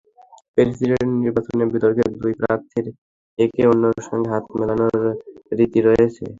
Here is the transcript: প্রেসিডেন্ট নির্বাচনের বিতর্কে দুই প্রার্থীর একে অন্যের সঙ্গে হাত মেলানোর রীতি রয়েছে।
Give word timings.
প্রেসিডেন্ট 0.55 1.11
নির্বাচনের 1.17 1.67
বিতর্কে 1.73 2.03
দুই 2.15 2.33
প্রার্থীর 2.39 2.85
একে 3.39 3.61
অন্যের 3.71 4.05
সঙ্গে 4.09 4.29
হাত 4.33 4.45
মেলানোর 4.57 4.95
রীতি 5.57 5.79
রয়েছে। 5.81 6.23